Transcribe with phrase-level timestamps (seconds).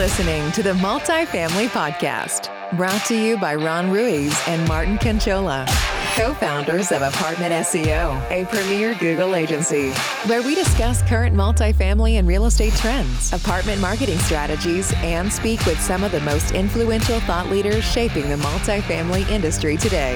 [0.00, 5.66] listening to the Multifamily Podcast, brought to you by Ron Ruiz and Martin Conchola,
[6.16, 9.90] co founders of Apartment SEO, a premier Google agency,
[10.24, 15.78] where we discuss current multifamily and real estate trends, apartment marketing strategies, and speak with
[15.78, 20.14] some of the most influential thought leaders shaping the multifamily industry today.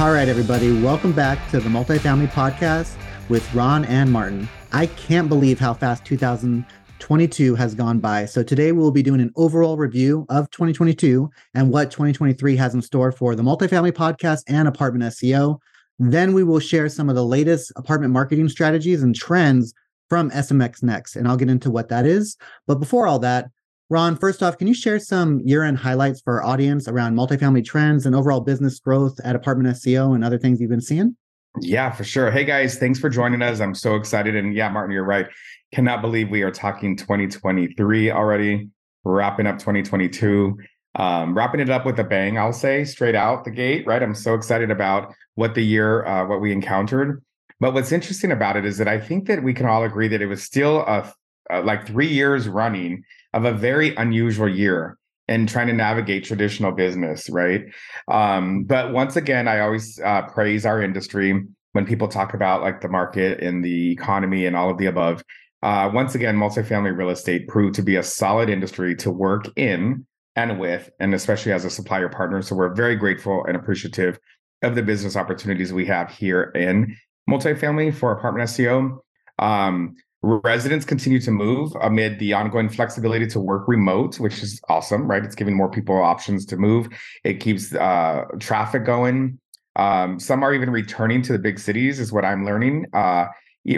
[0.00, 2.94] All right, everybody, welcome back to the Multifamily Podcast
[3.28, 4.48] with Ron and Martin.
[4.72, 8.26] I can't believe how fast 2022 has gone by.
[8.26, 12.82] So today we'll be doing an overall review of 2022 and what 2023 has in
[12.82, 15.58] store for the Multifamily Podcast and Apartment SEO.
[15.98, 19.72] Then we will share some of the latest apartment marketing strategies and trends
[20.10, 22.36] from SMX Next, and I'll get into what that is.
[22.66, 23.50] But before all that,
[23.90, 27.64] Ron, first off, can you share some year end highlights for our audience around multifamily
[27.64, 31.16] trends and overall business growth at Apartment SEO and other things you've been seeing?
[31.60, 32.30] Yeah, for sure.
[32.30, 33.60] Hey guys, thanks for joining us.
[33.60, 34.36] I'm so excited.
[34.36, 35.26] And yeah, Martin, you're right.
[35.72, 38.68] Cannot believe we are talking 2023 already,
[39.04, 40.58] wrapping up 2022.
[40.94, 44.02] Um, wrapping it up with a bang, I'll say, straight out the gate, right?
[44.02, 47.22] I'm so excited about what the year, uh, what we encountered.
[47.60, 50.22] But what's interesting about it is that I think that we can all agree that
[50.22, 51.12] it was still a,
[51.50, 56.72] a like three years running of a very unusual year and trying to navigate traditional
[56.72, 57.66] business, right?
[58.08, 62.80] Um, but once again, I always uh, praise our industry when people talk about like
[62.80, 65.22] the market and the economy and all of the above.
[65.62, 70.06] Uh, once again, multifamily real estate proved to be a solid industry to work in
[70.36, 72.40] and with, and especially as a supplier partner.
[72.42, 74.18] So we're very grateful and appreciative
[74.62, 76.96] of the business opportunities we have here in
[77.28, 78.98] multifamily for apartment SEO.
[79.38, 85.08] Um, Residents continue to move amid the ongoing flexibility to work remote, which is awesome,
[85.08, 85.24] right?
[85.24, 86.88] It's giving more people options to move.
[87.22, 89.38] It keeps uh, traffic going.
[89.76, 92.86] Um, some are even returning to the big cities, is what I'm learning.
[92.92, 93.26] Uh,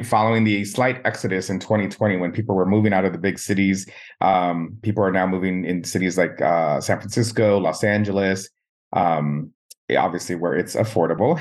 [0.02, 3.86] following the slight exodus in 2020 when people were moving out of the big cities,
[4.22, 8.48] um, people are now moving in cities like uh, San Francisco, Los Angeles,
[8.94, 9.52] um,
[9.96, 11.38] obviously where it's affordable.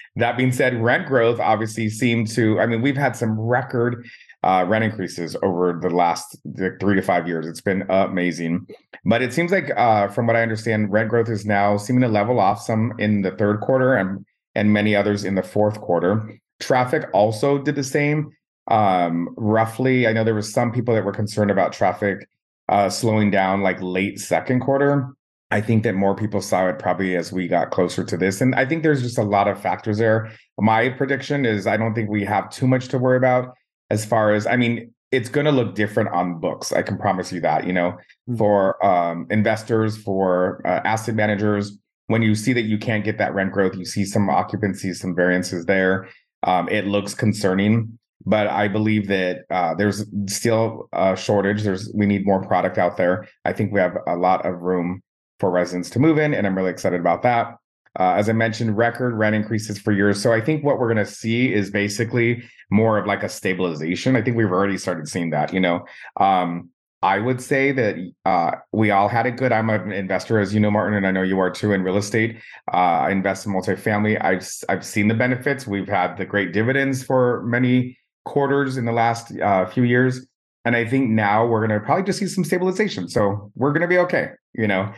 [0.16, 4.06] that being said, rent growth obviously seemed to, I mean, we've had some record
[4.44, 6.36] uh, rent increases over the last
[6.80, 7.46] three to five years.
[7.46, 8.66] It's been amazing.
[9.04, 12.08] But it seems like, uh, from what I understand, rent growth is now seeming to
[12.08, 16.38] level off some in the third quarter and, and many others in the fourth quarter.
[16.60, 18.30] Traffic also did the same.
[18.70, 22.28] Um, roughly, I know there was some people that were concerned about traffic
[22.68, 25.08] uh, slowing down like late second quarter.
[25.50, 28.42] I think that more people saw it probably as we got closer to this.
[28.42, 30.30] And I think there's just a lot of factors there.
[30.58, 33.54] My prediction is I don't think we have too much to worry about
[33.90, 36.72] as far as I mean, it's going to look different on books.
[36.72, 37.66] I can promise you that.
[37.66, 38.36] You know, mm-hmm.
[38.36, 41.76] for um, investors, for uh, asset managers,
[42.08, 45.14] when you see that you can't get that rent growth, you see some occupancies, some
[45.14, 46.08] variances there.
[46.42, 51.62] Um, it looks concerning, but I believe that uh, there's still a shortage.
[51.62, 53.26] There's we need more product out there.
[53.44, 55.02] I think we have a lot of room
[55.40, 57.56] for residents to move in, and I'm really excited about that.
[57.98, 60.22] Uh, as I mentioned, record rent increases for years.
[60.22, 64.16] So I think what we're going to see is basically more of like a stabilization.
[64.16, 65.52] I think we've already started seeing that.
[65.52, 65.84] You know,
[66.18, 66.70] um,
[67.02, 69.52] I would say that uh, we all had it good.
[69.52, 71.96] I'm an investor, as you know, Martin, and I know you are too in real
[71.96, 72.38] estate.
[72.72, 74.22] Uh, I invest in multifamily.
[74.22, 75.66] I've I've seen the benefits.
[75.66, 80.26] We've had the great dividends for many quarters in the last uh, few years,
[80.64, 83.08] and I think now we're going to probably just see some stabilization.
[83.08, 84.30] So we're going to be okay.
[84.54, 84.92] You know,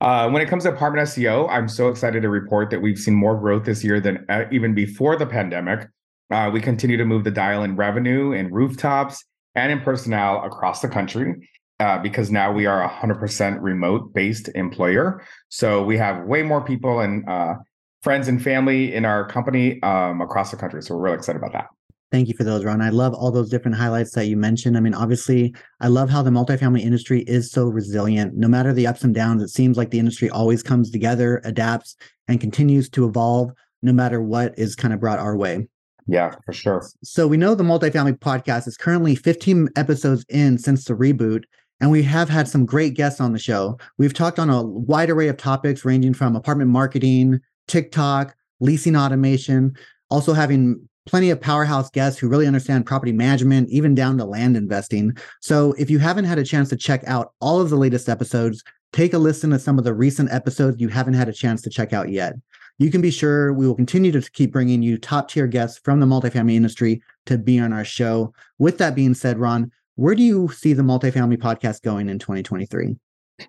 [0.00, 3.14] uh, when it comes to apartment SEO, I'm so excited to report that we've seen
[3.14, 5.88] more growth this year than uh, even before the pandemic.
[6.30, 9.24] Uh, we continue to move the dial in revenue in rooftops
[9.54, 11.48] and in personnel across the country
[11.80, 15.22] uh, because now we are a 100% remote based employer.
[15.48, 17.54] So we have way more people and uh,
[18.02, 20.82] friends and family in our company um, across the country.
[20.82, 21.66] So we're really excited about that.
[22.12, 22.80] Thank you for those, Ron.
[22.80, 24.76] I love all those different highlights that you mentioned.
[24.76, 28.36] I mean, obviously, I love how the multifamily industry is so resilient.
[28.36, 31.96] No matter the ups and downs, it seems like the industry always comes together, adapts,
[32.28, 33.50] and continues to evolve
[33.82, 35.66] no matter what is kind of brought our way.
[36.06, 36.88] Yeah, for sure.
[37.02, 41.42] So we know the multifamily podcast is currently 15 episodes in since the reboot,
[41.80, 43.78] and we have had some great guests on the show.
[43.98, 49.76] We've talked on a wide array of topics ranging from apartment marketing, TikTok, leasing automation,
[50.08, 54.56] also having plenty of powerhouse guests who really understand property management, even down to land
[54.56, 55.16] investing.
[55.40, 58.62] So if you haven't had a chance to check out all of the latest episodes,
[58.92, 61.70] take a listen to some of the recent episodes you haven't had a chance to
[61.70, 62.34] check out yet.
[62.78, 66.00] You can be sure we will continue to keep bringing you top tier guests from
[66.00, 68.34] the multifamily industry to be on our show.
[68.58, 72.96] With that being said, Ron, where do you see the multifamily podcast going in 2023?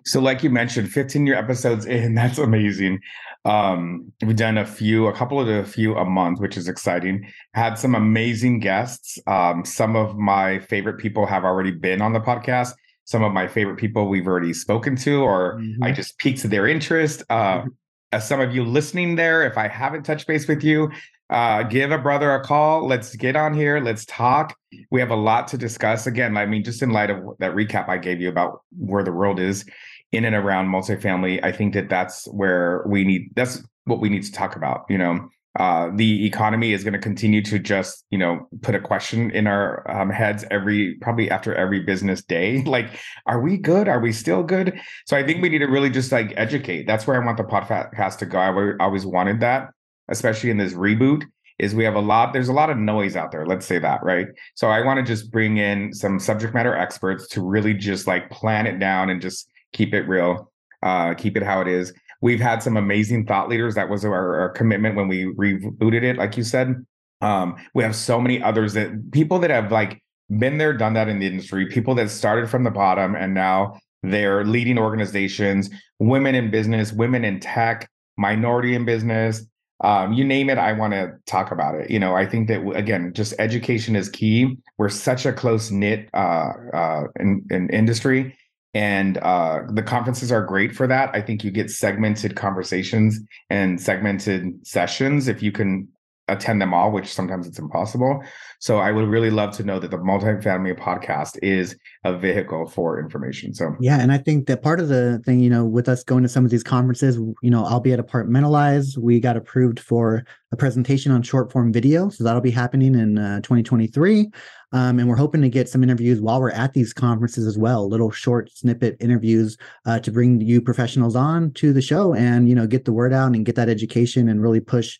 [0.04, 3.00] So, like you mentioned, 15 year episodes in, that's amazing.
[3.44, 7.30] Um, we've done a few, a couple of a few a month, which is exciting.
[7.54, 9.18] Had some amazing guests.
[9.26, 12.74] Um, some of my favorite people have already been on the podcast.
[13.04, 15.82] Some of my favorite people we've already spoken to, or mm-hmm.
[15.82, 17.22] I just piqued their interest.
[17.30, 17.68] Uh, mm-hmm.
[18.12, 20.90] As some of you listening there, if I haven't touched base with you,
[21.30, 22.86] uh, give a brother a call.
[22.86, 23.80] Let's get on here.
[23.80, 24.56] Let's talk.
[24.90, 26.06] We have a lot to discuss.
[26.06, 29.12] Again, I mean, just in light of that recap I gave you about where the
[29.12, 29.66] world is
[30.12, 33.30] in and around multifamily, I think that that's where we need.
[33.34, 34.84] That's what we need to talk about.
[34.88, 35.28] You know,
[35.58, 39.46] uh, the economy is going to continue to just you know put a question in
[39.46, 42.90] our um, heads every probably after every business day like
[43.26, 46.12] are we good are we still good so i think we need to really just
[46.12, 49.70] like educate that's where i want the podcast to go i always wanted that
[50.08, 51.24] especially in this reboot,
[51.58, 53.44] is we have a lot, there's a lot of noise out there.
[53.44, 54.26] Let's say that, right?
[54.54, 58.30] So I want to just bring in some subject matter experts to really just like
[58.30, 60.50] plan it down and just keep it real,
[60.82, 61.92] uh, keep it how it is.
[62.20, 63.74] We've had some amazing thought leaders.
[63.76, 66.84] That was our, our commitment when we rebooted it, like you said.
[67.20, 70.02] Um, we have so many others that people that have like
[70.38, 73.78] been there, done that in the industry, people that started from the bottom and now
[74.02, 79.44] they're leading organizations, women in business, women in tech, minority in business,
[79.82, 81.90] um, you name it, I want to talk about it.
[81.90, 84.56] You know, I think that again, just education is key.
[84.76, 88.36] We're such a close knit uh, uh, in, in industry,
[88.78, 91.10] and uh, the conferences are great for that.
[91.12, 93.18] I think you get segmented conversations
[93.50, 95.88] and segmented sessions if you can
[96.28, 98.22] attend them all, which sometimes it's impossible.
[98.60, 103.00] So I would really love to know that the multifamily podcast is a vehicle for
[103.00, 103.54] information.
[103.54, 106.22] So yeah, and I think that part of the thing, you know, with us going
[106.22, 111.12] to some of these conferences, you know, albeit Apartmentalize, we got approved for a presentation
[111.12, 112.08] on short form video.
[112.08, 114.30] So that'll be happening in uh, 2023.
[114.72, 117.88] Um, and we're hoping to get some interviews while we're at these conferences as well,
[117.88, 122.54] little short snippet interviews uh, to bring you professionals on to the show and, you
[122.54, 124.98] know, get the word out and get that education and really push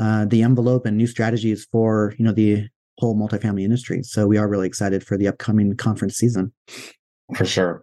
[0.00, 2.66] uh, the envelope and new strategies for you know the
[2.98, 4.02] whole multifamily industry.
[4.02, 6.52] So we are really excited for the upcoming conference season.
[7.36, 7.82] For sure.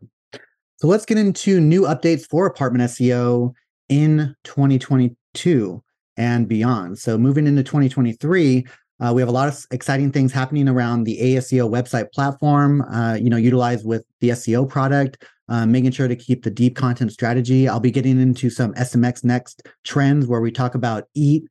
[0.77, 3.53] So let's get into new updates for apartment SEO
[3.89, 5.83] in 2022
[6.17, 6.99] and beyond.
[6.99, 8.65] So moving into 2023,
[8.99, 12.81] uh, we have a lot of exciting things happening around the ASEO website platform.
[12.81, 16.75] Uh, you know, utilized with the SEO product, uh, making sure to keep the deep
[16.75, 17.67] content strategy.
[17.67, 21.43] I'll be getting into some SMX next trends where we talk about EAT,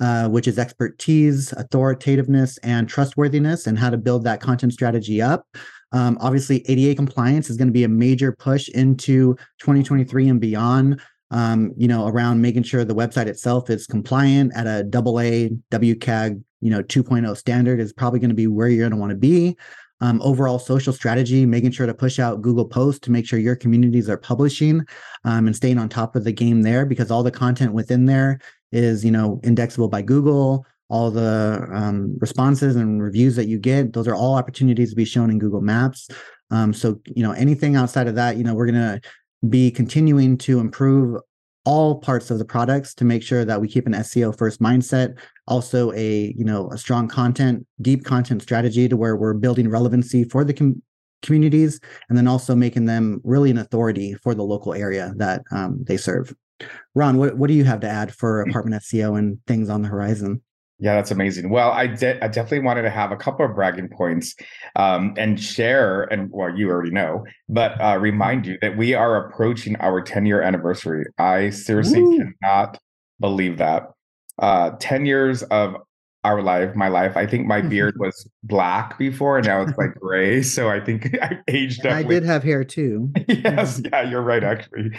[0.00, 5.46] uh, which is expertise, authoritativeness, and trustworthiness, and how to build that content strategy up.
[5.92, 11.00] Um, obviously, ADA compliance is going to be a major push into 2023 and beyond.
[11.30, 15.50] Um, you know, around making sure the website itself is compliant at a double A
[15.70, 19.10] WCAG, you know, 2.0 standard is probably going to be where you're going to want
[19.10, 19.56] to be.
[20.00, 23.56] Um, overall social strategy, making sure to push out Google Posts to make sure your
[23.56, 24.84] communities are publishing
[25.24, 28.38] um, and staying on top of the game there because all the content within there
[28.74, 30.66] is you know indexable by Google.
[30.90, 35.06] All the um, responses and reviews that you get, those are all opportunities to be
[35.06, 36.08] shown in Google Maps.
[36.50, 39.00] Um, so you know anything outside of that, you know we're gonna
[39.48, 41.20] be continuing to improve
[41.64, 45.16] all parts of the products to make sure that we keep an SEO first mindset.
[45.46, 50.24] Also, a you know a strong content, deep content strategy to where we're building relevancy
[50.24, 50.82] for the com-
[51.22, 55.82] communities, and then also making them really an authority for the local area that um,
[55.86, 56.34] they serve.
[56.94, 58.50] Ron, what, what do you have to add for mm.
[58.50, 60.42] apartment SEO and things on the horizon?
[60.80, 61.50] Yeah, that's amazing.
[61.50, 64.34] Well, I, de- I definitely wanted to have a couple of bragging points
[64.74, 69.24] um, and share, and well, you already know, but uh, remind you that we are
[69.28, 71.06] approaching our 10 year anniversary.
[71.16, 72.02] I seriously
[72.42, 72.78] cannot
[73.20, 73.92] believe that.
[74.38, 75.76] Uh, 10 years of
[76.24, 77.16] our life, my life.
[77.16, 80.42] I think my beard was black before, and now it's like gray.
[80.42, 81.86] So I think I aged.
[81.86, 81.92] up.
[81.92, 83.12] I did have hair too.
[83.28, 84.90] yes, yeah, you're right, actually.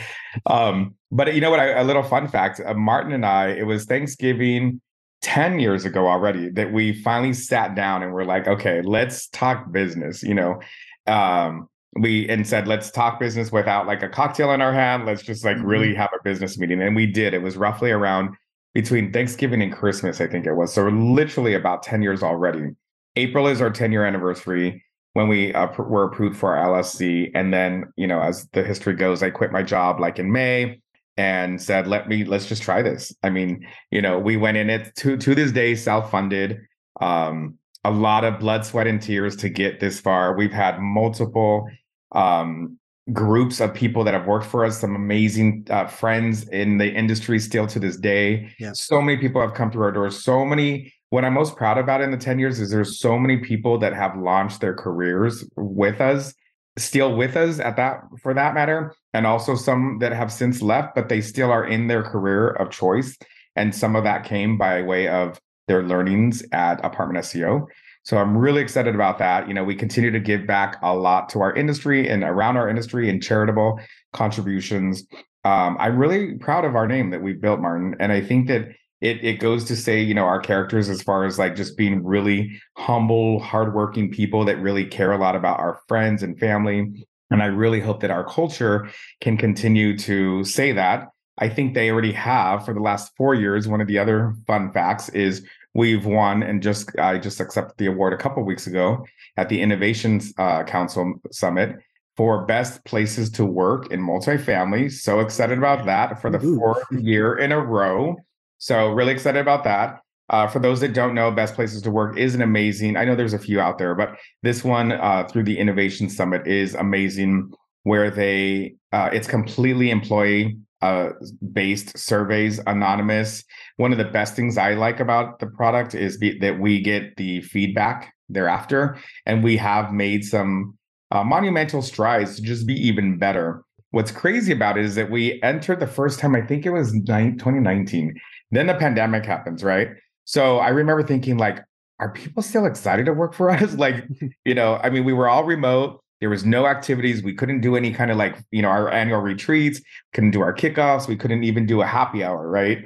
[0.46, 1.60] Um, but you know what?
[1.60, 3.48] I, a little fun fact: uh, Martin and I.
[3.48, 4.82] It was Thanksgiving.
[5.22, 9.72] 10 years ago already that we finally sat down and we're like okay let's talk
[9.72, 10.60] business you know
[11.08, 11.68] um
[12.00, 15.44] we and said let's talk business without like a cocktail in our hand let's just
[15.44, 15.66] like mm-hmm.
[15.66, 18.36] really have a business meeting and we did it was roughly around
[18.76, 20.74] between Thanksgiving and Christmas, I think it was.
[20.74, 22.76] So literally about 10 years already.
[23.16, 27.32] April is our 10 year anniversary when we uh, were approved for our LLC.
[27.34, 30.82] And then, you know, as the history goes, I quit my job like in May
[31.16, 33.16] and said, let me, let's just try this.
[33.24, 36.60] I mean, you know, we went in it to, to this day, self funded,
[37.00, 40.36] um, a lot of blood, sweat, and tears to get this far.
[40.36, 41.70] We've had multiple
[42.12, 42.78] um,
[43.14, 47.40] groups of people that have worked for us, some amazing uh, friends in the industry
[47.40, 48.52] still to this day.
[48.60, 48.72] Yeah.
[48.74, 50.24] So many people have come through our doors.
[50.24, 50.92] So many.
[51.12, 53.94] What I'm most proud about in the 10 years is there's so many people that
[53.94, 56.34] have launched their careers with us,
[56.78, 58.94] still with us at that for that matter.
[59.14, 62.70] and also some that have since left, but they still are in their career of
[62.70, 63.18] choice.
[63.56, 67.68] And some of that came by way of their learnings at Apartment SEO.
[68.06, 69.48] So I'm really excited about that.
[69.48, 72.70] You know, we continue to give back a lot to our industry and around our
[72.70, 73.80] industry and charitable
[74.14, 75.04] contributions.
[75.44, 77.96] Um, I'm really proud of our name that we built, Martin.
[78.00, 78.70] And I think that
[79.02, 82.04] it it goes to say, you know, our characters as far as like just being
[82.04, 87.42] really humble, hardworking people that really care a lot about our friends and family and
[87.42, 88.90] I really hope that our culture
[89.22, 91.10] can continue to say that.
[91.38, 93.68] I think they already have for the last four years.
[93.68, 95.46] One of the other fun facts is
[95.76, 99.06] we've won and just I just accepted the award a couple weeks ago
[99.38, 101.76] at the Innovations uh, Council Summit
[102.18, 104.92] for best places to work in multifamily.
[104.92, 108.16] So excited about that for the fourth year in a row.
[108.58, 110.00] So really excited about that.
[110.30, 112.98] Uh, for those that don't know, Best Places to Work is an amazing.
[112.98, 116.48] I know there's a few out there, but this one uh, through the Innovation Summit
[116.48, 117.52] is amazing.
[117.84, 121.10] Where they, uh, it's completely employee uh,
[121.54, 123.44] based surveys, anonymous.
[123.78, 127.42] One of the best things I like about the product is that we get the
[127.42, 130.78] feedback thereafter, and we have made some
[131.12, 133.62] uh, monumental strides to just be even better.
[133.92, 136.36] What's crazy about it is that we entered the first time.
[136.36, 138.14] I think it was 2019.
[138.52, 139.90] Then the pandemic happens, right?
[140.26, 141.64] So I remember thinking, like,
[142.00, 143.76] are people still excited to work for us?
[143.76, 144.06] like,
[144.44, 146.02] you know, I mean, we were all remote.
[146.26, 147.22] There was no activities.
[147.22, 149.80] We couldn't do any kind of like, you know, our annual retreats,
[150.12, 151.08] couldn't do our kickoffs.
[151.08, 152.80] We couldn't even do a happy hour, right?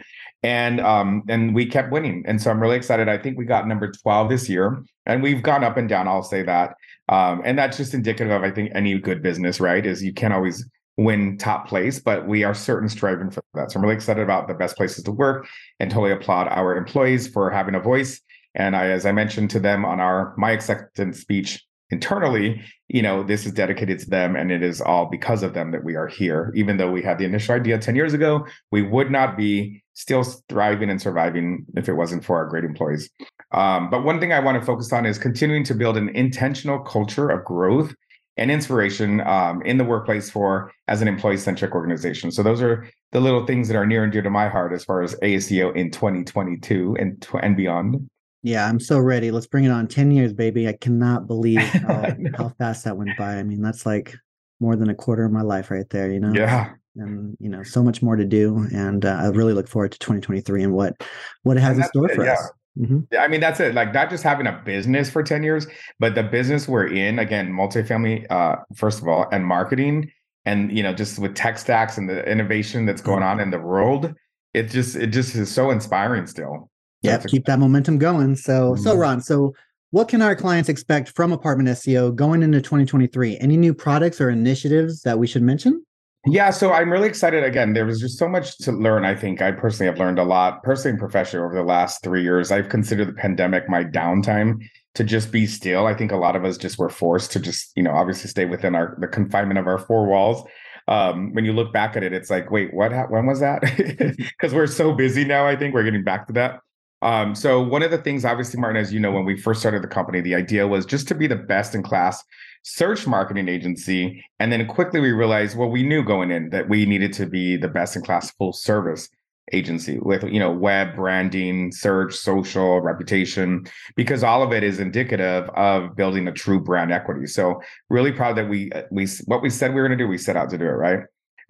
[0.43, 2.25] And um, and we kept winning.
[2.27, 3.07] And so I'm really excited.
[3.07, 4.83] I think we got number 12 this year.
[5.05, 6.75] And we've gone up and down, I'll say that.
[7.07, 9.85] Um, and that's just indicative of, I think, any good business, right?
[9.85, 10.65] Is you can't always
[10.97, 13.71] win top place, but we are certain striving for that.
[13.71, 15.47] So I'm really excited about the best places to work
[15.79, 18.19] and totally applaud our employees for having a voice.
[18.53, 23.23] And I, as I mentioned to them on our my acceptance speech internally, you know,
[23.23, 26.07] this is dedicated to them and it is all because of them that we are
[26.07, 26.51] here.
[26.55, 30.23] Even though we had the initial idea 10 years ago, we would not be still
[30.47, 33.09] thriving and surviving if it wasn't for our great employees.
[33.51, 36.79] Um, but one thing I want to focus on is continuing to build an intentional
[36.79, 37.93] culture of growth
[38.37, 42.31] and inspiration um, in the workplace for as an employee centric organization.
[42.31, 44.85] So those are the little things that are near and dear to my heart as
[44.85, 48.09] far as ASEO in 2022 and and beyond.
[48.43, 49.31] Yeah, I'm so ready.
[49.31, 49.87] Let's bring it on.
[49.87, 50.67] 10 years, baby.
[50.67, 53.35] I cannot believe how, how fast that went by.
[53.35, 54.15] I mean, that's like
[54.59, 56.33] more than a quarter of my life right there, you know?
[56.33, 56.73] Yeah.
[56.95, 58.67] And you know, so much more to do.
[58.73, 61.01] And uh, I really look forward to 2023 and what
[61.43, 62.33] what it has in store it, for yeah.
[62.33, 62.51] us.
[62.77, 62.99] Mm-hmm.
[63.11, 63.73] Yeah, I mean that's it.
[63.73, 65.67] Like not just having a business for 10 years,
[65.99, 70.11] but the business we're in, again, multifamily, uh, first of all, and marketing,
[70.45, 73.59] and you know, just with tech stacks and the innovation that's going on in the
[73.59, 74.13] world,
[74.53, 76.68] it just it just is so inspiring still.
[77.01, 78.35] Yeah, keep that momentum going.
[78.35, 78.83] So mm-hmm.
[78.83, 79.53] so Ron, so
[79.91, 83.37] what can our clients expect from Apartment SEO going into 2023?
[83.39, 85.83] Any new products or initiatives that we should mention?
[86.25, 87.43] Yeah, so I'm really excited.
[87.43, 89.05] Again, there was just so much to learn.
[89.05, 92.21] I think I personally have learned a lot, personally and professionally, over the last three
[92.21, 92.51] years.
[92.51, 94.61] I've considered the pandemic my downtime
[94.95, 95.87] to just be still.
[95.87, 98.45] I think a lot of us just were forced to just, you know, obviously stay
[98.45, 100.43] within our the confinement of our four walls.
[100.89, 102.91] Um, when you look back at it, it's like, wait, what?
[103.09, 103.63] When was that?
[104.17, 105.47] Because we're so busy now.
[105.47, 106.59] I think we're getting back to that.
[107.01, 109.81] Um, so one of the things, obviously, Martin, as you know, when we first started
[109.81, 112.23] the company, the idea was just to be the best in class
[112.63, 114.23] search marketing agency.
[114.39, 117.55] And then quickly we realized, well, we knew going in that we needed to be
[117.55, 119.09] the best in class full service
[119.51, 123.65] agency with you know web branding search social reputation
[123.95, 127.25] because all of it is indicative of building a true brand equity.
[127.25, 130.17] So really proud that we we what we said we were going to do we
[130.17, 130.99] set out to do it right?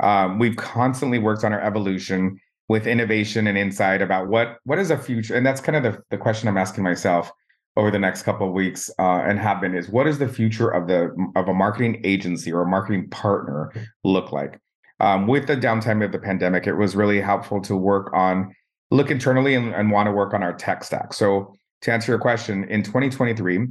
[0.02, 2.40] Um, we've constantly worked on our evolution
[2.70, 6.02] with innovation and insight about what what is a future and that's kind of the,
[6.12, 7.32] the question i'm asking myself
[7.80, 10.70] over the next couple of weeks uh, and have been is what is the future
[10.70, 13.72] of the of a marketing agency or a marketing partner
[14.04, 14.60] look like?
[15.00, 18.54] Um, with the downtime of the pandemic it was really helpful to work on
[18.92, 21.14] look internally and, and want to work on our tech stack.
[21.14, 23.68] So to answer your question in 2023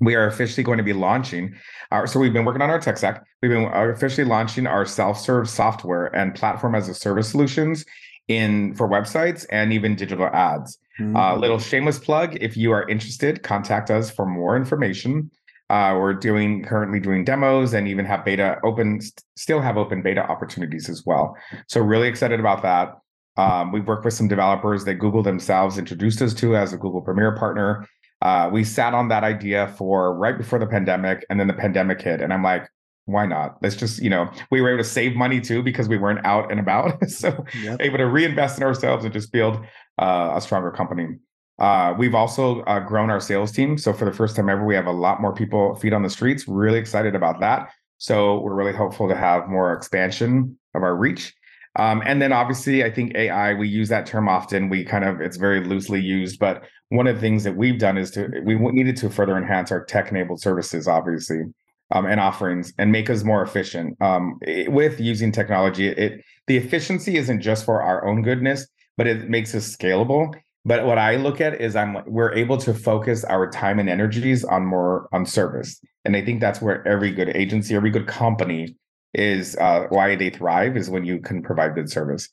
[0.00, 1.54] we are officially going to be launching
[1.90, 3.24] our so we've been working on our tech stack.
[3.40, 7.86] We've been officially launching our self-serve software and platform as a service solutions
[8.28, 10.78] in for websites and even digital ads.
[10.98, 11.16] A mm-hmm.
[11.16, 15.30] uh, little shameless plug: if you are interested, contact us for more information.
[15.68, 19.00] Uh, we're doing currently doing demos and even have beta open,
[19.36, 21.36] still have open beta opportunities as well.
[21.66, 22.98] So really excited about that.
[23.36, 27.02] Um, we've worked with some developers that Google themselves introduced us to as a Google
[27.02, 27.86] Premier partner.
[28.22, 32.00] Uh, we sat on that idea for right before the pandemic, and then the pandemic
[32.00, 32.66] hit, and I'm like,
[33.06, 33.56] why not?
[33.62, 36.50] Let's just, you know, we were able to save money too because we weren't out
[36.50, 37.08] and about.
[37.08, 37.80] so yep.
[37.80, 39.58] able to reinvest in ourselves and just build
[39.98, 41.16] uh, a stronger company.
[41.58, 43.78] Uh, we've also uh, grown our sales team.
[43.78, 46.10] So for the first time ever, we have a lot more people feet on the
[46.10, 46.46] streets.
[46.46, 47.70] Really excited about that.
[47.98, 51.34] So we're really hopeful to have more expansion of our reach.
[51.76, 54.68] Um, and then obviously, I think AI, we use that term often.
[54.68, 57.98] We kind of, it's very loosely used, but one of the things that we've done
[57.98, 61.42] is to, we needed to further enhance our tech enabled services, obviously,
[61.90, 64.00] um, and offerings and make us more efficient.
[64.00, 68.66] Um, it, with using technology, it, the efficiency isn't just for our own goodness,
[68.96, 70.34] but it makes us scalable.
[70.64, 74.44] But what I look at is I'm we're able to focus our time and energies
[74.44, 75.80] on more on service.
[76.04, 78.76] And I think that's where every good agency, every good company
[79.14, 82.28] is uh, why they thrive is when you can provide good service.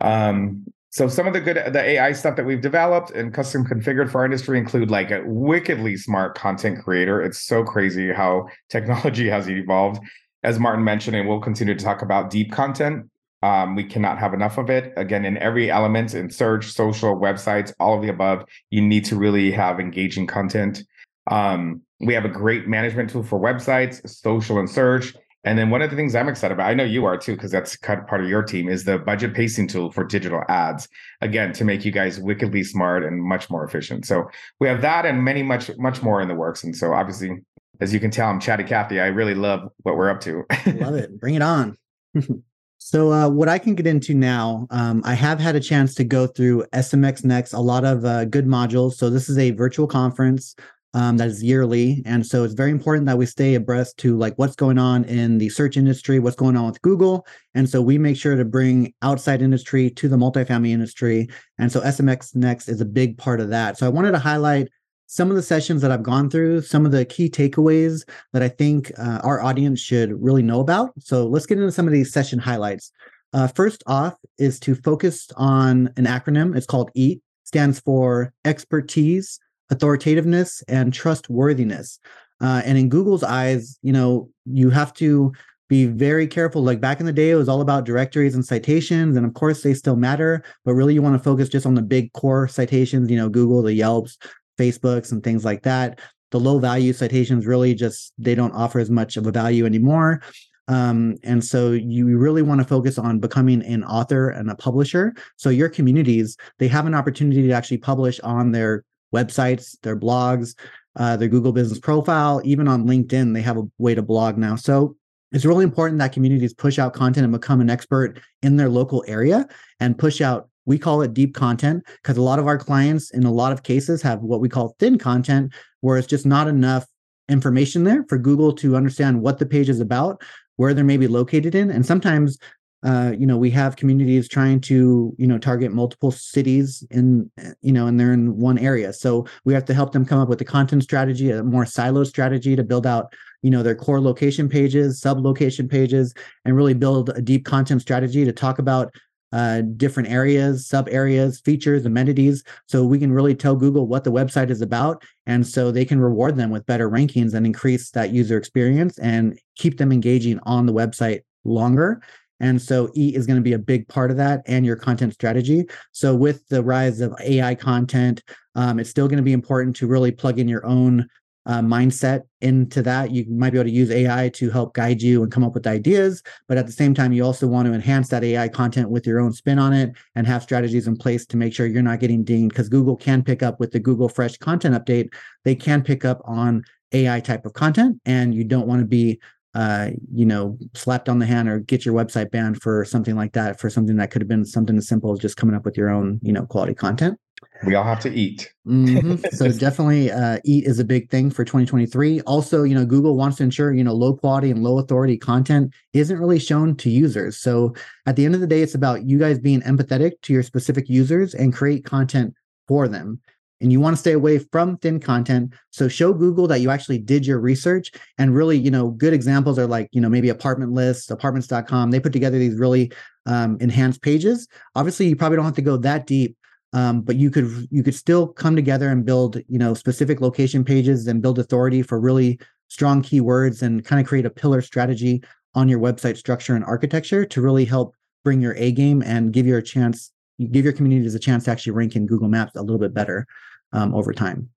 [0.00, 0.66] Um,
[0.98, 4.18] so some of the good the AI stuff that we've developed and custom configured for
[4.18, 7.22] our industry include like a wickedly smart content creator.
[7.22, 10.02] It's so crazy how technology has evolved.
[10.42, 13.08] As Martin mentioned, and we'll continue to talk about deep content.
[13.44, 14.92] Um, we cannot have enough of it.
[14.96, 19.14] Again, in every element in search, social, websites, all of the above, you need to
[19.14, 20.82] really have engaging content.
[21.30, 25.14] Um, we have a great management tool for websites, social, and search.
[25.44, 27.52] And then one of the things I'm excited about, I know you are too, because
[27.52, 30.88] that's kind of part of your team, is the budget pacing tool for digital ads.
[31.20, 34.04] Again, to make you guys wickedly smart and much more efficient.
[34.04, 34.28] So
[34.58, 36.64] we have that and many much much more in the works.
[36.64, 37.38] And so obviously,
[37.80, 39.00] as you can tell, I'm chatty Cathy.
[39.00, 40.44] I really love what we're up to.
[40.66, 41.18] love it.
[41.20, 41.76] Bring it on.
[42.78, 46.04] so uh, what I can get into now, um, I have had a chance to
[46.04, 48.94] go through SMX Next, a lot of uh, good modules.
[48.94, 50.56] So this is a virtual conference
[50.94, 52.02] um, that is yearly.
[52.06, 55.38] And so it's very important that we stay abreast to like what's going on in
[55.38, 57.26] the search industry, what's going on with Google.
[57.54, 61.28] And so we make sure to bring outside industry to the multifamily industry.
[61.58, 63.76] And so SMX Next is a big part of that.
[63.76, 64.68] So I wanted to highlight
[65.06, 68.48] some of the sessions that I've gone through, some of the key takeaways that I
[68.48, 70.92] think uh, our audience should really know about.
[70.98, 72.92] So let's get into some of these session highlights.
[73.32, 76.56] Uh, first off is to focus on an acronym.
[76.56, 79.38] It's called EAT, stands for expertise,
[79.70, 81.98] authoritativeness and trustworthiness.
[82.40, 85.32] Uh, and in Google's eyes, you know, you have to
[85.68, 86.62] be very careful.
[86.62, 89.62] Like back in the day, it was all about directories and citations, and of course
[89.62, 90.42] they still matter.
[90.64, 93.10] But really, you want to focus just on the big core citations.
[93.10, 94.16] You know, Google, the Yelps,
[94.56, 96.00] Facebooks, and things like that.
[96.30, 100.22] The low value citations really just they don't offer as much of a value anymore.
[100.68, 105.14] Um, and so you really want to focus on becoming an author and a publisher.
[105.36, 110.54] So your communities, they have an opportunity to actually publish on their websites, their blogs,
[110.96, 114.56] uh, their Google business profile, even on LinkedIn, they have a way to blog now.
[114.56, 114.96] So
[115.32, 119.04] it's really important that communities push out content and become an expert in their local
[119.06, 119.46] area
[119.80, 123.24] and push out we call it deep content because a lot of our clients in
[123.24, 126.86] a lot of cases have what we call thin content where it's just not enough
[127.28, 130.22] information there for google to understand what the page is about
[130.56, 132.38] where they're maybe located in and sometimes
[132.84, 137.28] uh, you know, we have communities trying to, you know, target multiple cities in,
[137.60, 138.92] you know, and they're in one area.
[138.92, 142.04] So we have to help them come up with a content strategy, a more silo
[142.04, 143.12] strategy to build out,
[143.42, 146.14] you know, their core location pages, sub location pages,
[146.44, 148.94] and really build a deep content strategy to talk about
[149.32, 152.44] uh, different areas, sub areas, features, amenities.
[152.66, 155.02] So we can really tell Google what the website is about.
[155.26, 159.38] And so they can reward them with better rankings and increase that user experience and
[159.56, 162.00] keep them engaging on the website longer
[162.40, 165.14] and so E is going to be a big part of that and your content
[165.14, 165.64] strategy.
[165.92, 168.22] So with the rise of AI content,
[168.54, 171.08] um, it's still going to be important to really plug in your own
[171.48, 173.10] uh, mindset into that.
[173.10, 175.66] You might be able to use AI to help guide you and come up with
[175.66, 179.06] ideas, but at the same time, you also want to enhance that AI content with
[179.06, 182.00] your own spin on it and have strategies in place to make sure you're not
[182.00, 185.08] getting dinged because Google can pick up with the Google Fresh content update.
[185.44, 189.18] They can pick up on AI type of content, and you don't want to be
[189.58, 193.32] uh, you know, slapped on the hand or get your website banned for something like
[193.32, 195.76] that, for something that could have been something as simple as just coming up with
[195.76, 197.18] your own, you know, quality content.
[197.66, 198.54] We all have to eat.
[198.64, 199.16] mm-hmm.
[199.32, 202.20] So definitely, uh, eat is a big thing for 2023.
[202.20, 205.74] Also, you know, Google wants to ensure you know low quality and low authority content
[205.92, 207.36] isn't really shown to users.
[207.36, 207.74] So
[208.06, 210.88] at the end of the day, it's about you guys being empathetic to your specific
[210.88, 212.34] users and create content
[212.68, 213.20] for them
[213.60, 215.52] and you want to stay away from thin content.
[215.70, 219.58] So show google that you actually did your research and really you know good examples
[219.58, 222.92] are like you know maybe apartment lists apartments.com they put together these really
[223.26, 224.48] um, enhanced pages.
[224.74, 226.36] Obviously you probably don't have to go that deep
[226.72, 230.64] um, but you could you could still come together and build you know specific location
[230.64, 235.22] pages and build authority for really strong keywords and kind of create a pillar strategy
[235.54, 239.46] on your website structure and architecture to really help bring your a game and give
[239.46, 240.12] you a chance
[240.50, 243.26] give your communities a chance to actually rank in google maps a little bit better
[243.72, 244.48] um, over time.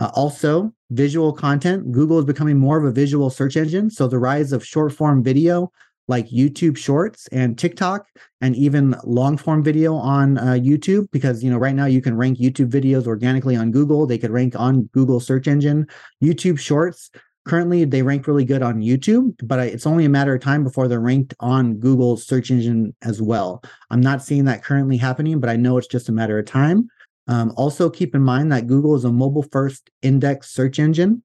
[0.00, 1.90] Uh, also, visual content.
[1.90, 3.90] Google is becoming more of a visual search engine.
[3.90, 5.72] So the rise of short form video
[6.08, 8.06] like YouTube Shorts and TikTok,
[8.40, 12.16] and even long form video on uh, YouTube, because you know right now you can
[12.16, 14.06] rank YouTube videos organically on Google.
[14.06, 15.86] They could rank on Google search engine.
[16.22, 17.10] YouTube Shorts
[17.48, 20.86] currently they rank really good on YouTube, but it's only a matter of time before
[20.86, 23.62] they're ranked on Google's search engine as well.
[23.90, 26.88] I'm not seeing that currently happening, but I know it's just a matter of time.
[27.28, 31.22] Um, also, keep in mind that Google is a mobile first index search engine.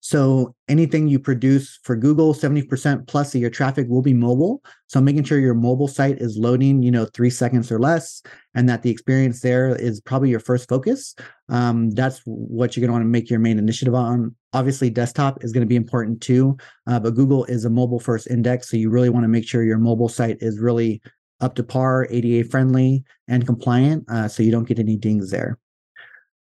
[0.00, 4.62] So anything you produce for Google, 70% plus of your traffic will be mobile.
[4.86, 8.22] So making sure your mobile site is loading, you know, three seconds or less,
[8.54, 11.14] and that the experience there is probably your first focus.
[11.48, 14.34] Um, that's what you're going to want to make your main initiative on.
[14.52, 18.28] Obviously, desktop is going to be important too, uh, but Google is a mobile first
[18.28, 18.70] index.
[18.70, 21.02] So you really want to make sure your mobile site is really
[21.40, 25.58] up to par, ADA friendly, and compliant, uh, so you don't get any dings there.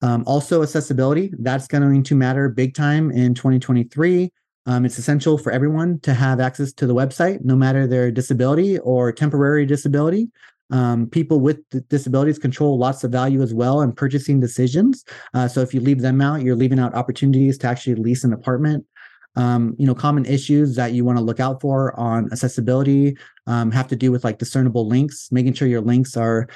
[0.03, 4.33] Um, also, accessibility, that's going to matter big time in 2023.
[4.67, 8.79] Um, it's essential for everyone to have access to the website, no matter their disability
[8.79, 10.31] or temporary disability.
[10.71, 15.05] Um, people with disabilities control lots of value as well in purchasing decisions.
[15.35, 18.33] Uh, so if you leave them out, you're leaving out opportunities to actually lease an
[18.33, 18.87] apartment.
[19.37, 23.17] Um, you know, common issues that you want to look out for on accessibility
[23.47, 26.49] um, have to do with like discernible links, making sure your links are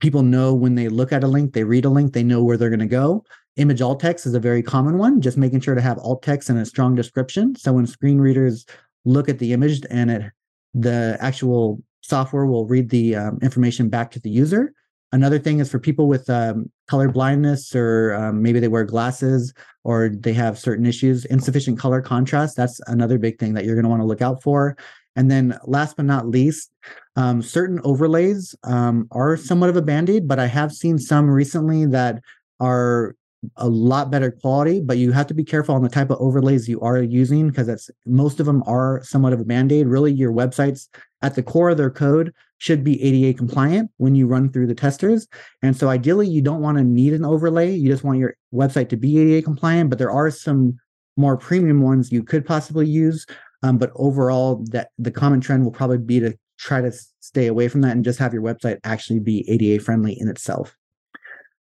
[0.00, 2.56] people know when they look at a link, they read a link, they know where
[2.56, 3.24] they're going to go.
[3.56, 6.50] Image alt text is a very common one, just making sure to have alt text
[6.50, 7.54] and a strong description.
[7.54, 8.66] So when screen readers
[9.04, 10.32] look at the image and it,
[10.74, 14.72] the actual software will read the um, information back to the user.
[15.12, 19.52] Another thing is for people with um, color blindness, or um, maybe they wear glasses,
[19.84, 22.56] or they have certain issues, insufficient color contrast.
[22.56, 24.76] That's another big thing that you're going to want to look out for.
[25.14, 26.72] And then last but not least,
[27.16, 31.84] um, certain overlays um, are somewhat of a band-aid, but I have seen some recently
[31.86, 32.22] that
[32.60, 33.14] are
[33.56, 36.68] a lot better quality, but you have to be careful on the type of overlays
[36.68, 39.86] you are using because that's most of them are somewhat of a band-aid.
[39.86, 40.88] Really, your websites
[41.22, 44.74] at the core of their code should be ADA compliant when you run through the
[44.74, 45.26] testers.
[45.62, 47.74] And so ideally you don't want to need an overlay.
[47.74, 50.78] You just want your website to be ADA compliant, but there are some
[51.16, 53.26] more premium ones you could possibly use
[53.62, 57.68] um, but overall, that the common trend will probably be to try to stay away
[57.68, 60.76] from that and just have your website actually be ADA friendly in itself.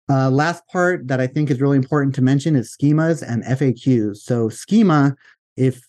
[0.09, 4.19] Uh, last part that I think is really important to mention is schemas and FAQs.
[4.19, 5.15] So schema,
[5.57, 5.83] if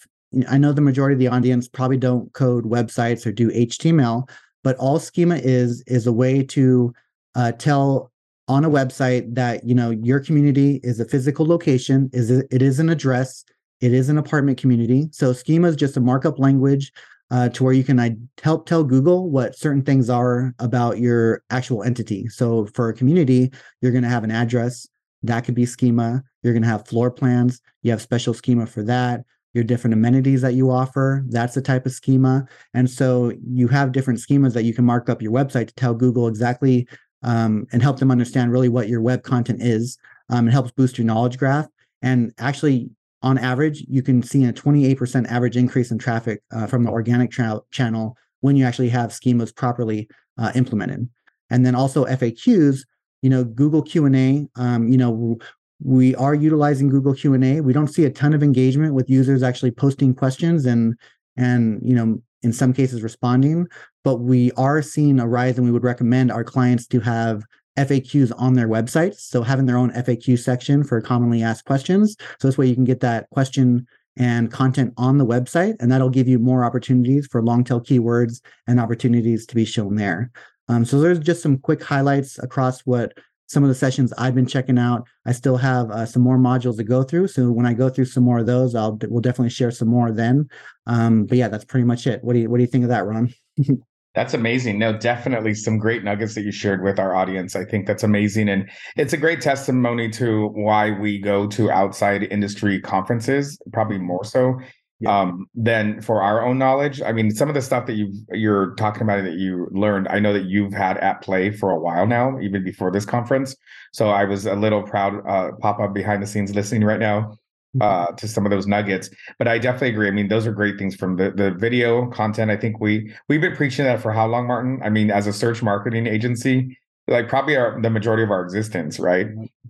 [0.49, 4.29] I know the majority of the audience probably don't code websites or do HTML,
[4.63, 6.93] but all schema is is a way to
[7.35, 8.11] uh, tell
[8.47, 12.79] on a website that you know your community is a physical location, is it is
[12.79, 13.43] an address,
[13.81, 15.09] it is an apartment community.
[15.11, 16.91] So schema is just a markup language
[17.31, 18.09] uh, to where you can uh,
[18.43, 22.27] help tell Google what certain things are about your actual entity.
[22.27, 24.87] So for a community, you're going to have an address.
[25.23, 26.23] That could be schema.
[26.43, 27.61] You're going to have floor plans.
[27.83, 29.23] You have special schema for that.
[29.53, 32.47] Your different amenities that you offer, that's the type of schema.
[32.73, 35.93] And so you have different schemas that you can mark up your website to tell
[35.93, 36.87] Google exactly
[37.23, 39.97] um, and help them understand really what your web content is.
[40.29, 41.67] Um, it helps boost your knowledge graph.
[42.01, 42.89] And actually,
[43.21, 47.31] on average, you can see a 28% average increase in traffic uh, from the organic
[47.31, 51.07] tra- channel when you actually have schemas properly uh, implemented.
[51.49, 52.85] And then also FAQs,
[53.21, 55.37] you know, Google Q&A, um, you know,
[55.83, 57.61] we are utilizing Google Q&A.
[57.61, 60.95] We don't see a ton of engagement with users actually posting questions and
[61.37, 63.67] and you know in some cases responding,
[64.03, 67.43] but we are seeing a rise and we would recommend our clients to have
[67.77, 69.19] FAQs on their websites.
[69.19, 72.17] So having their own FAQ section for commonly asked questions.
[72.39, 76.09] So this way you can get that question and content on the website, and that'll
[76.09, 80.31] give you more opportunities for long tail keywords and opportunities to be shown there.
[80.67, 83.13] Um, so there's just some quick highlights across what
[83.51, 85.05] some of the sessions I've been checking out.
[85.25, 87.27] I still have uh, some more modules to go through.
[87.27, 90.11] So when I go through some more of those, I'll we'll definitely share some more
[90.11, 90.47] then.
[90.87, 92.23] Um, but yeah, that's pretty much it.
[92.23, 93.33] What do you what do you think of that, Ron?
[94.13, 94.77] That's amazing.
[94.77, 97.55] No, definitely some great nuggets that you shared with our audience.
[97.55, 98.49] I think that's amazing.
[98.49, 104.25] And it's a great testimony to why we go to outside industry conferences, probably more
[104.25, 104.59] so
[105.01, 105.19] yeah.
[105.21, 107.01] um, than for our own knowledge.
[107.01, 110.19] I mean, some of the stuff that you you're talking about that you learned, I
[110.19, 113.55] know that you've had at play for a while now, even before this conference.
[113.91, 117.37] So I was a little proud, uh, pop up behind the scenes listening right now
[117.73, 118.11] Mm-hmm.
[118.11, 119.09] uh, to some of those nuggets.
[119.37, 120.09] But I definitely agree.
[120.09, 122.51] I mean, those are great things from the the video content.
[122.51, 124.81] I think we we've been preaching that for how long, Martin?
[124.83, 128.99] I mean, as a search marketing agency, like probably our, the majority of our existence,
[128.99, 129.27] right?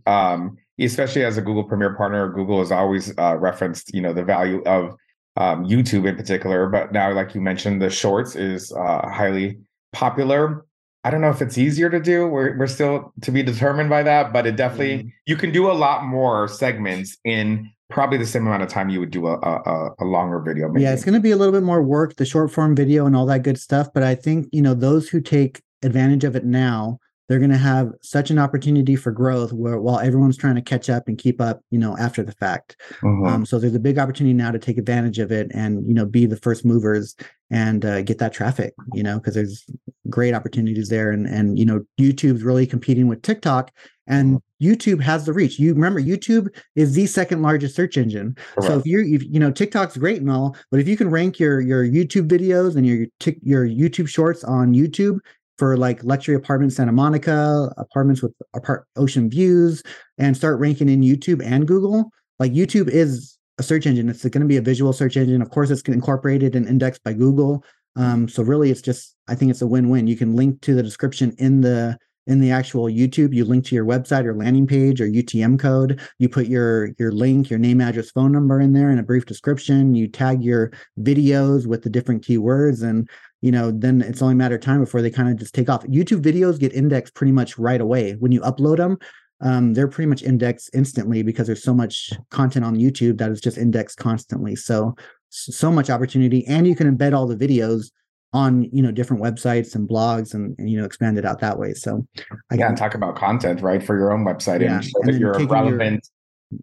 [0.08, 4.24] Um, especially as a Google Premier partner, Google has always uh, referenced, you know, the
[4.24, 4.96] value of
[5.41, 6.67] um, YouTube in particular.
[6.67, 9.60] But now, like you mentioned, the Shorts is uh, highly
[9.91, 10.65] popular.
[11.04, 12.27] I don't know if it's easier to do.
[12.27, 15.13] We're we're still to be determined by that, but it definitely mm.
[15.25, 18.99] you can do a lot more segments in probably the same amount of time you
[18.99, 20.69] would do a a, a longer video.
[20.69, 20.84] Maybe.
[20.84, 23.15] Yeah, it's going to be a little bit more work, the short form video and
[23.15, 23.88] all that good stuff.
[23.93, 26.99] But I think you know those who take advantage of it now,
[27.32, 30.89] they're going to have such an opportunity for growth where, while everyone's trying to catch
[30.89, 32.76] up and keep up, you know, after the fact.
[33.02, 33.26] Mhm.
[33.26, 36.06] Um, so there's a big opportunity now to take advantage of it and you know
[36.06, 37.15] be the first movers
[37.50, 38.74] and uh, get that traffic.
[38.94, 39.65] You know, because there's
[40.10, 43.72] great opportunities there, and and you know YouTube's really competing with TikTok,
[44.08, 45.58] and YouTube has the reach.
[45.58, 48.36] You remember YouTube is the second largest search engine.
[48.60, 51.39] So if you're, if, you know, TikTok's great and all, but if you can rank
[51.39, 53.08] your your YouTube videos and your
[53.41, 55.20] your YouTube shorts on YouTube
[55.62, 59.84] for like luxury apartments Santa Monica, apartments with apart ocean views,
[60.17, 64.10] and start ranking in YouTube and Google, like YouTube is a search engine.
[64.10, 65.39] It's going to be a visual search engine.
[65.39, 67.63] Of course, it's incorporated and indexed by Google.
[67.95, 70.08] Um, so really, it's just I think it's a win-win.
[70.08, 71.95] You can link to the description in the
[72.27, 73.34] in the actual YouTube.
[73.34, 75.99] You link to your website or landing page or UTM code.
[76.19, 79.25] You put your your link, your name, address, phone number in there, and a brief
[79.25, 79.95] description.
[79.95, 83.10] You tag your videos with the different keywords, and
[83.41, 85.69] you know then it's only a matter of time before they kind of just take
[85.69, 85.84] off.
[85.86, 88.97] YouTube videos get indexed pretty much right away when you upload them.
[89.43, 93.41] Um, they're pretty much indexed instantly because there's so much content on YouTube that is
[93.41, 94.55] just indexed constantly.
[94.55, 94.95] So
[95.29, 97.89] so much opportunity, and you can embed all the videos
[98.34, 101.60] on you know different websites and blogs and, and you know expand it out that
[101.60, 101.74] way.
[101.74, 102.06] So
[102.50, 105.00] I yeah, can and talk about content, right, for your own website Yeah, and show
[105.02, 106.08] and that you're a taking your- relevant,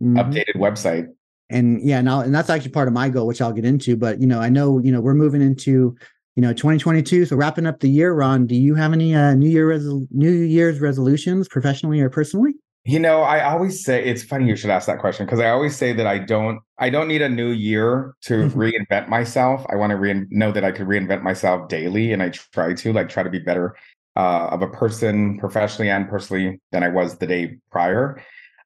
[0.03, 0.17] Mhm.
[0.17, 1.07] updated website.
[1.51, 4.21] and yeah now and that's actually part of my goal which i'll get into but
[4.21, 5.97] you know i know you know we're moving into
[6.37, 9.49] you know 2022 so wrapping up the year ron do you have any uh new
[9.49, 12.53] year resol- new year's resolutions professionally or personally
[12.89, 15.77] You know, I always say it's funny you should ask that question because I always
[15.77, 18.53] say that I don't I don't need a new year to Mhm.
[18.55, 19.67] reinvent myself.
[19.69, 22.93] I want to re- know that I could reinvent myself daily and I try to
[22.95, 23.75] like try to be better
[24.17, 28.23] uh, of a person professionally and personally than I was the day prior.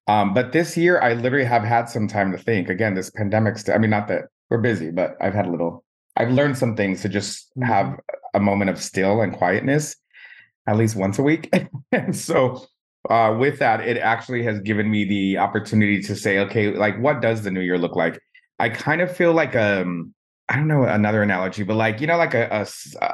[0.06, 2.68] Um, but this year I literally have had some time to think.
[2.68, 5.84] Again, this pandemic st- I mean not that we're busy, but I've had a little
[6.16, 7.66] I've learned some things to just Mhm.
[7.66, 7.98] have
[8.34, 9.96] a moment of still and quietness
[10.68, 11.52] at least once a week.
[11.92, 12.62] and so
[13.10, 17.20] uh, with that, it actually has given me the opportunity to say, okay, like what
[17.20, 18.18] does the new year look like?
[18.58, 20.14] I kind of feel like um,
[20.48, 23.12] I don't know another analogy, but like you know, like a, a s- uh,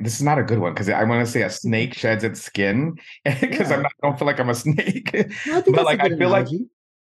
[0.00, 2.42] this is not a good one because I want to say a snake sheds its
[2.42, 3.76] skin because Yeah.
[3.76, 5.10] I'm not, I don't feel like I'm a snake.
[5.14, 6.48] I But, like, a I feel like-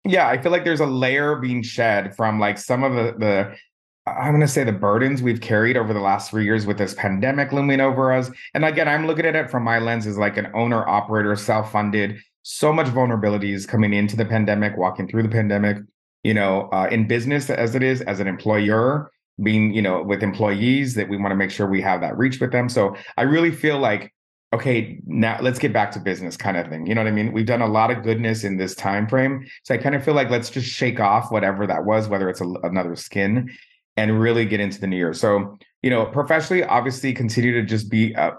[0.04, 3.56] yeah, I feel like there's a layer being shed from like some of the the
[4.06, 6.94] I'm going to say the burdens we've carried over the last three years with this
[6.94, 8.30] pandemic looming over us.
[8.54, 11.72] And again, I'm looking at it from my lens as like an owner operator, self
[11.72, 12.18] funded.
[12.42, 15.78] So much vulnerabilities coming into the pandemic, walking through the pandemic.
[16.22, 19.10] You know, uh, in business as it is, as an employer,
[19.42, 22.40] being you know with employees that we want to make sure we have that reach
[22.40, 22.68] with them.
[22.68, 24.12] So I really feel like
[24.52, 27.32] okay now let's get back to business kind of thing you know what i mean
[27.32, 30.14] we've done a lot of goodness in this time frame so i kind of feel
[30.14, 33.50] like let's just shake off whatever that was whether it's a, another skin
[33.96, 37.90] and really get into the new year so you know professionally obviously continue to just
[37.90, 38.32] be a,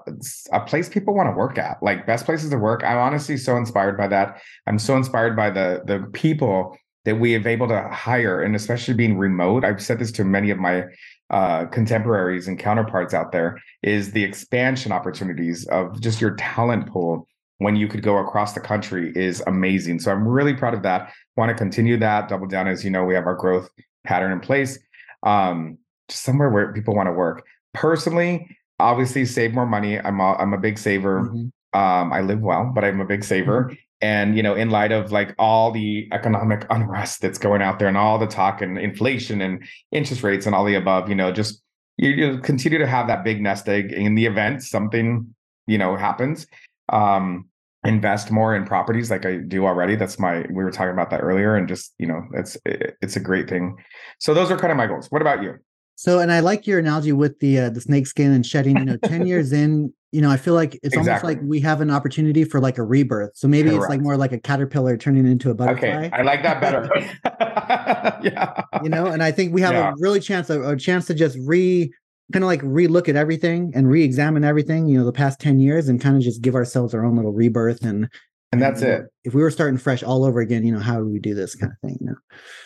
[0.51, 3.55] a place people want to work at like best places to work i'm honestly so
[3.57, 7.81] inspired by that i'm so inspired by the the people that we have able to
[7.89, 10.83] hire and especially being remote i've said this to many of my
[11.29, 17.27] uh, contemporaries and counterparts out there is the expansion opportunities of just your talent pool
[17.57, 19.99] when you could go across the country is amazing.
[19.99, 21.11] So I'm really proud of that.
[21.35, 23.69] Want to continue that, double down as you know, we have our growth
[24.05, 24.79] pattern in place.
[25.27, 25.77] Um,
[26.09, 27.45] just somewhere where people want to work.
[27.73, 29.99] Personally, obviously save more money.
[29.99, 31.23] I'm a, I'm a big saver.
[31.23, 31.51] Mhm.
[31.73, 33.75] Um, I live well, but I'm a big saver.
[33.99, 37.87] And you know, in light of like all the economic unrest that's going out there
[37.87, 41.31] and all the talk and inflation and interest rates and all the above, you know,
[41.31, 41.61] just
[41.97, 45.33] you, you continue to have that big nest egg in the event something
[45.65, 46.47] you know happens.
[46.89, 47.49] Um,
[47.85, 49.95] invest more in properties like I do already.
[49.95, 53.15] That's my we were talking about that earlier, and just you know, it's it, it's
[53.15, 53.77] a great thing.
[54.19, 55.11] So those are kind of my goals.
[55.11, 55.55] What about you?
[55.95, 58.77] So, and I like your analogy with the uh, the snake skin and shedding.
[58.77, 61.81] You know, ten years in, you know, I feel like it's almost like we have
[61.81, 63.31] an opportunity for like a rebirth.
[63.35, 65.87] So maybe it's like more like a caterpillar turning into a butterfly.
[65.87, 66.87] Okay, I like that better.
[68.23, 69.91] yeah, you know, and I think we have Yeah.
[69.91, 71.91] a really chance a, a chance to just re
[72.33, 74.87] kind of like re-look at everything and re-examine everything.
[74.87, 77.33] You know, the past ten years and kind of just give ourselves our own little
[77.33, 78.09] rebirth and.
[78.51, 79.05] and that's it.
[79.23, 81.55] If we were starting fresh all over again, you know, how do we do this
[81.55, 81.97] kind of thing?
[82.01, 82.15] You know.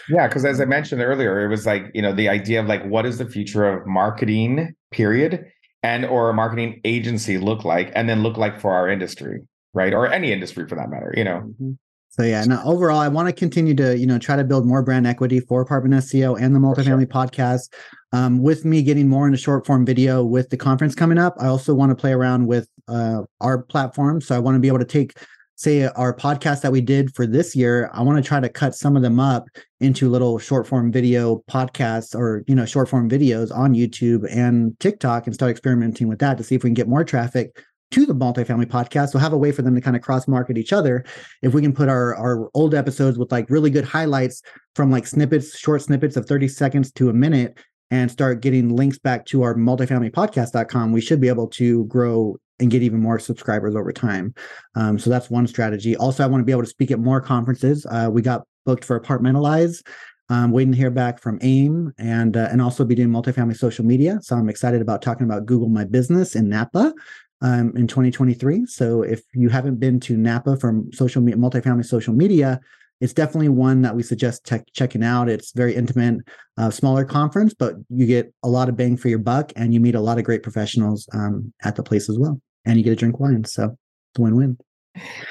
[0.09, 2.83] Yeah, because as I mentioned earlier, it was like, you know, the idea of like
[2.85, 5.45] what is the future of marketing, period,
[5.83, 9.41] and or a marketing agency look like, and then look like for our industry,
[9.73, 9.93] right?
[9.93, 11.53] Or any industry for that matter, you know.
[11.61, 11.77] Mhm.
[12.11, 14.83] So yeah, now overall, I want to continue to you know try to build more
[14.83, 16.97] brand equity for Apartment SEO and the For sure.
[16.97, 17.69] multifamily podcast.
[18.11, 21.47] Um, with me getting more into short form video with the conference coming up, I
[21.47, 24.19] also want to play around with uh, our platform.
[24.19, 25.13] So I want to be able to take,
[25.55, 27.89] say, our podcast that we did for this year.
[27.93, 29.47] I want to try to cut some of them up
[29.79, 34.77] into little short form video podcasts or you know short form videos on YouTube and
[34.81, 37.55] TikTok and start experimenting with that to see if we can get more traffic
[37.91, 39.13] to the multifamily podcast.
[39.13, 41.05] We'll have a way for them to kind of cross market each other.
[41.41, 44.41] If we can put our, our old episodes with like really good highlights
[44.75, 47.57] from like snippets, short snippets of 30 seconds to a minute,
[47.91, 52.71] and start getting links back to our multifamilypodcast.com, we should be able to grow and
[52.71, 54.33] get even more subscribers over time.
[54.75, 55.95] Um, so that's one strategy.
[55.97, 57.85] Also, I want to be able to speak at more conferences.
[57.85, 59.83] Uh, we got booked for Apartmentalize.
[60.29, 63.83] Um, waiting to hear back from AIM and uh, and also be doing multifamily social
[63.83, 64.17] media.
[64.21, 66.93] So I'm excited about talking about Google My Business in Napa
[67.41, 68.65] um, in 2023.
[68.65, 72.59] So if you haven't been to Napa from social media, multifamily social media,
[73.01, 75.27] it's definitely one that we suggest te- checking out.
[75.27, 76.23] It's very intimate,
[76.57, 79.79] uh, smaller conference, but you get a lot of bang for your buck, and you
[79.79, 82.91] meet a lot of great professionals um, at the place as well, and you get
[82.91, 83.43] to drink wine.
[83.43, 84.57] So it's a win-win.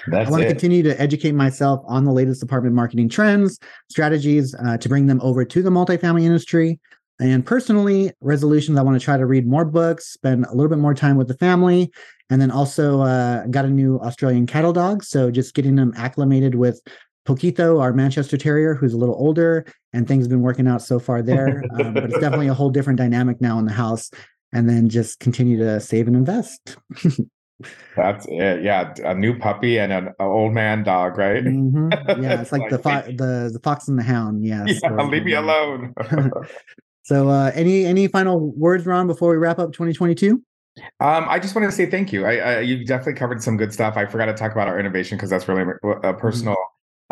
[0.08, 4.54] That's I want to continue to educate myself on the latest apartment marketing trends, strategies
[4.54, 6.80] uh, to bring them over to the multifamily industry.
[7.20, 10.78] And personally, resolutions, I want to try to read more books, spend a little bit
[10.78, 11.92] more time with the family,
[12.30, 15.04] and then also uh, got a new Australian cattle dog.
[15.04, 16.80] So just getting them acclimated with
[17.26, 20.98] Poquito, our Manchester Terrier, who's a little older, and things have been working out so
[20.98, 21.62] far there.
[21.78, 24.10] Um, but it's definitely a whole different dynamic now in the house.
[24.52, 26.76] And then just continue to save and invest.
[27.96, 28.62] That's it.
[28.62, 31.44] Yeah, a new puppy and an, old man dog, right?
[31.44, 32.22] Mm-hmm.
[32.22, 34.44] Yeah, it's like, like the fo- the the fox and the hound.
[34.44, 34.80] Yes.
[34.82, 35.94] Yeah, leave me alone.
[37.10, 40.40] So, uh, any any final words, Ron, before we wrap up 2022?
[41.00, 42.24] Um, I just want to say thank you.
[42.24, 43.96] I, I, you definitely covered some good stuff.
[43.96, 46.20] I forgot to talk about our innovation because that's really a mm-hmm.
[46.20, 46.56] personal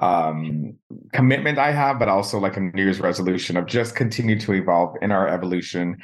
[0.00, 0.76] um
[1.12, 4.94] commitment I have, but also like a New Year's resolution of just continue to evolve
[5.02, 5.96] in our evolution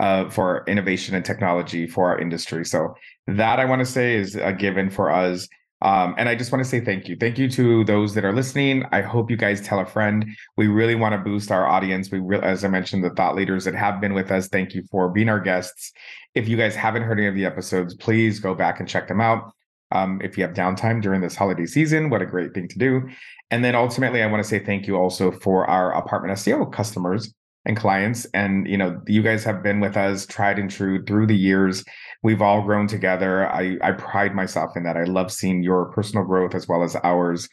[0.00, 2.64] uh, for innovation and technology for our industry.
[2.64, 2.94] So
[3.26, 5.48] that I want to say is a given for us.
[5.84, 7.16] Um, and I just want to say thank you.
[7.16, 8.84] Thank you to those that are listening.
[8.90, 10.26] I hope you guys tell a friend.
[10.56, 12.10] We really want to boost our audience.
[12.10, 15.10] We as I mentioned, the thought leaders that have been with us, thank you for
[15.10, 15.92] being our guests.
[16.34, 19.20] If you guys haven't heard any of the episodes, please go back and check them
[19.20, 19.52] out.
[19.92, 23.02] Um, if you have downtime during this holiday season, what a great thing to do.
[23.50, 27.32] And then ultimately, I want to say thank you also for our apartment SEO customers
[27.66, 28.26] and clients.
[28.32, 31.84] And you know, you guys have been with us, tried and true through the years.
[32.24, 33.46] We've all grown together.
[33.46, 34.96] I I pride myself in that.
[34.96, 37.48] I love seeing your personal growth as well as ours.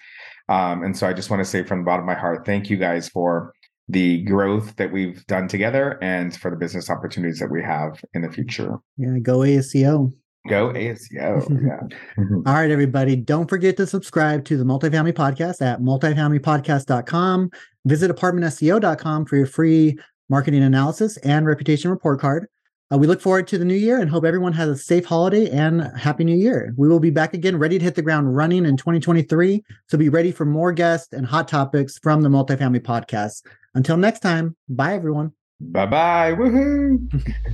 [0.50, 2.70] Um, and so I just want to say from the bottom of my heart, thank
[2.70, 3.54] you guys for
[3.88, 8.22] the growth that we've done together and for the business opportunities that we have in
[8.22, 8.78] the future.
[8.98, 10.14] Yeah, go ASEO.
[10.48, 11.02] Go ASEO.
[12.18, 12.24] Yeah.
[12.46, 13.16] All right, everybody.
[13.16, 17.50] Don't forget to subscribe to the Multifamily Podcast at multifamilypodcast.com.
[17.86, 19.98] Visit apartmentseo.com for your free
[20.30, 22.48] marketing analysis and reputation report card.
[22.92, 25.50] Uh, we look forward to the new year and hope everyone has a safe holiday
[25.50, 26.74] and happy new year.
[26.78, 29.64] We will be back again ready to hit the ground running in 2023.
[29.88, 33.44] So be ready for more guests and hot topics from the Multifamily Podcast.
[33.76, 35.32] Until next time, bye everyone.
[35.62, 36.34] Bye bye.
[36.34, 37.00] Woohoo.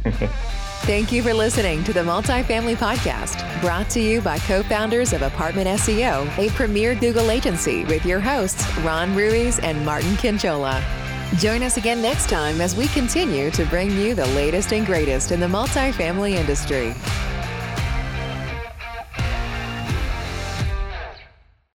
[0.82, 5.22] Thank you for listening to the Multifamily Podcast, brought to you by co founders of
[5.22, 11.07] Apartment SEO, a premier Google agency, with your hosts, Ron Ruiz and Martin Kinchola.
[11.36, 15.32] Join us again next time as we continue to bring you the latest and greatest
[15.32, 16.96] in the multifamily industry.